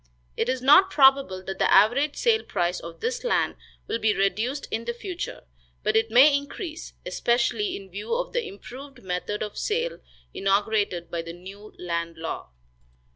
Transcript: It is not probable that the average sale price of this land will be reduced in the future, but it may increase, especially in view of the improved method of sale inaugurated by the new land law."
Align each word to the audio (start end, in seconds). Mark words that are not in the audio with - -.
It 0.35 0.49
is 0.49 0.63
not 0.63 0.89
probable 0.89 1.43
that 1.43 1.59
the 1.59 1.71
average 1.71 2.15
sale 2.15 2.41
price 2.43 2.79
of 2.79 3.01
this 3.01 3.23
land 3.23 3.55
will 3.85 3.99
be 3.99 4.15
reduced 4.15 4.67
in 4.71 4.85
the 4.85 4.95
future, 4.95 5.43
but 5.83 5.95
it 5.95 6.09
may 6.09 6.35
increase, 6.35 6.93
especially 7.05 7.75
in 7.75 7.91
view 7.91 8.15
of 8.15 8.33
the 8.33 8.43
improved 8.43 9.03
method 9.03 9.43
of 9.43 9.59
sale 9.59 9.99
inaugurated 10.33 11.11
by 11.11 11.21
the 11.21 11.33
new 11.33 11.75
land 11.77 12.17
law." 12.17 12.49